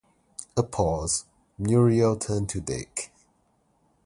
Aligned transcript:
A 0.57 0.63
pause— 0.63 1.25
Muriel 1.59 2.15
turned 2.17 2.49
to 2.49 2.59
Dick. 2.59 3.11